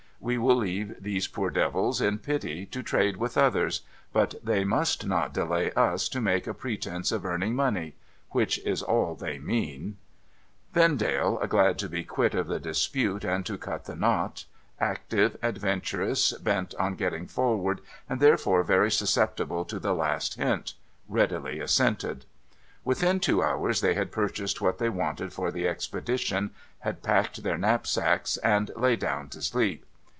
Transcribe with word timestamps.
We 0.23 0.37
will 0.37 0.55
leave 0.57 1.01
these 1.01 1.27
poor 1.27 1.49
devils, 1.49 1.99
in 1.99 2.19
pity, 2.19 2.67
to 2.67 2.83
trade 2.83 3.17
with 3.17 3.39
others; 3.39 3.81
but 4.13 4.35
they 4.45 4.63
must 4.63 5.07
not 5.07 5.33
delay 5.33 5.71
us 5.71 6.07
to 6.09 6.21
make 6.21 6.45
a 6.45 6.53
pretence 6.53 7.11
of 7.11 7.25
earning 7.25 7.55
money. 7.55 7.95
Which 8.29 8.59
is 8.59 8.83
all 8.83 9.15
they 9.15 9.39
mean,' 9.39 9.97
Vendale, 10.73 11.43
glad 11.47 11.79
to 11.79 11.89
be 11.89 12.03
quit 12.03 12.35
of 12.35 12.45
the 12.45 12.59
dispute, 12.59 13.23
and 13.23 13.43
to 13.47 13.57
cut 13.57 13.85
the 13.85 13.95
knot: 13.95 14.45
active, 14.79 15.37
adventurous, 15.41 16.33
bent 16.33 16.75
on 16.75 16.93
getting 16.93 17.25
forward, 17.25 17.81
and 18.07 18.19
therefore 18.19 18.61
very 18.61 18.91
susceptible 18.91 19.65
to 19.65 19.79
the 19.79 19.95
last 19.95 20.35
hint: 20.35 20.75
readily 21.09 21.59
assented. 21.59 22.25
Within 22.85 23.19
two 23.19 23.41
hours, 23.41 23.81
they 23.81 23.95
had 23.95 24.11
purchased 24.11 24.61
what 24.61 24.77
they 24.77 24.87
wanted 24.89 25.33
for 25.33 25.49
the 25.49 25.67
expedition, 25.67 26.51
had 26.81 27.01
packed 27.01 27.41
their 27.41 27.57
knapsacks, 27.57 28.37
and 28.37 28.69
lay 28.75 28.95
down 28.95 29.27
to 29.29 29.41
sleep. 29.41 29.83